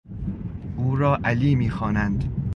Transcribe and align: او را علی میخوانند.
او 0.77 0.95
را 0.95 1.15
علی 1.23 1.55
میخوانند. 1.55 2.33